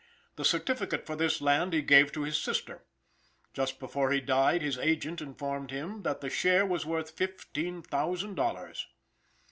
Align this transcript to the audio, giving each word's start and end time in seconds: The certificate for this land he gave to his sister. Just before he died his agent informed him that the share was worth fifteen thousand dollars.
The 0.35 0.45
certificate 0.45 1.05
for 1.05 1.15
this 1.15 1.41
land 1.41 1.73
he 1.73 1.83
gave 1.83 2.11
to 2.13 2.23
his 2.23 2.35
sister. 2.35 2.81
Just 3.53 3.79
before 3.79 4.09
he 4.11 4.19
died 4.19 4.63
his 4.63 4.79
agent 4.79 5.21
informed 5.21 5.69
him 5.69 6.01
that 6.01 6.21
the 6.21 6.29
share 6.31 6.65
was 6.65 6.87
worth 6.87 7.11
fifteen 7.11 7.83
thousand 7.83 8.33
dollars. 8.33 8.87